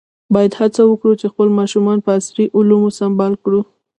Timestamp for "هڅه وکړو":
0.59-1.13